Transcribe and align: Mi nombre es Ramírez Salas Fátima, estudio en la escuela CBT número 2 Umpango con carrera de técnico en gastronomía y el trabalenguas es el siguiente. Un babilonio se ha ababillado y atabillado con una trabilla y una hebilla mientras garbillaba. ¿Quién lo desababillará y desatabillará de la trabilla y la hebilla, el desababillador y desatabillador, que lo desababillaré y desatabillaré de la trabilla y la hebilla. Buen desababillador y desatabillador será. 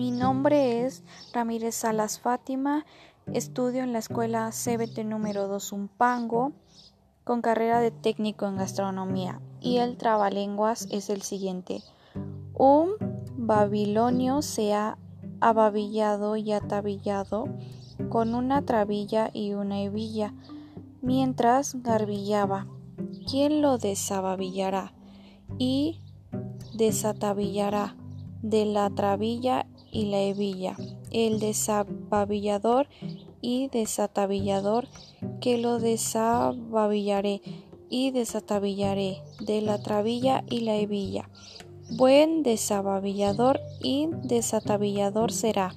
Mi 0.00 0.12
nombre 0.12 0.86
es 0.86 1.04
Ramírez 1.34 1.74
Salas 1.74 2.20
Fátima, 2.20 2.86
estudio 3.34 3.82
en 3.82 3.92
la 3.92 3.98
escuela 3.98 4.48
CBT 4.48 5.04
número 5.04 5.46
2 5.46 5.72
Umpango 5.72 6.52
con 7.22 7.42
carrera 7.42 7.80
de 7.80 7.90
técnico 7.90 8.46
en 8.46 8.56
gastronomía 8.56 9.42
y 9.60 9.76
el 9.76 9.98
trabalenguas 9.98 10.88
es 10.90 11.10
el 11.10 11.20
siguiente. 11.20 11.82
Un 12.54 12.92
babilonio 13.36 14.40
se 14.40 14.72
ha 14.72 14.96
ababillado 15.42 16.34
y 16.36 16.52
atabillado 16.52 17.50
con 18.08 18.34
una 18.34 18.62
trabilla 18.62 19.28
y 19.34 19.52
una 19.52 19.82
hebilla 19.82 20.32
mientras 21.02 21.74
garbillaba. 21.82 22.66
¿Quién 23.30 23.60
lo 23.60 23.76
desababillará 23.76 24.94
y 25.58 26.00
desatabillará 26.72 27.96
de 28.40 28.64
la 28.64 28.88
trabilla 28.88 29.66
y 29.92 30.06
la 30.06 30.20
hebilla, 30.20 30.76
el 31.10 31.40
desababillador 31.40 32.88
y 33.40 33.68
desatabillador, 33.68 34.88
que 35.40 35.58
lo 35.58 35.78
desababillaré 35.78 37.40
y 37.88 38.10
desatabillaré 38.12 39.22
de 39.40 39.60
la 39.62 39.82
trabilla 39.82 40.44
y 40.48 40.60
la 40.60 40.76
hebilla. 40.76 41.28
Buen 41.90 42.42
desababillador 42.42 43.60
y 43.82 44.08
desatabillador 44.22 45.32
será. 45.32 45.74